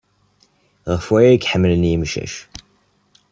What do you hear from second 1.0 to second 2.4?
waya ay k-ḥemmlen yemcac.